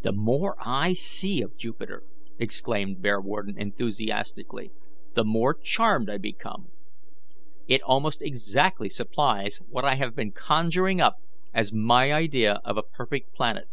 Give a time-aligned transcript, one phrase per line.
[0.00, 2.04] "The more I see of Jupiter,"
[2.38, 4.70] exclaimed Bearwarden enthusiastically,
[5.12, 6.70] "the more charmed I become.
[7.68, 11.16] It almost exactly supplies what I have been conjuring up
[11.52, 13.68] as my idea of a perfect planet.